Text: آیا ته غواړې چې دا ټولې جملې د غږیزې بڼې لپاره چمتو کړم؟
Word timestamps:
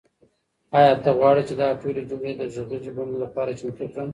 آیا 0.77 0.93
ته 1.03 1.09
غواړې 1.17 1.41
چې 1.49 1.53
دا 1.61 1.67
ټولې 1.81 2.01
جملې 2.09 2.33
د 2.35 2.43
غږیزې 2.67 2.91
بڼې 2.97 3.15
لپاره 3.23 3.57
چمتو 3.59 3.85
کړم؟ 3.91 4.09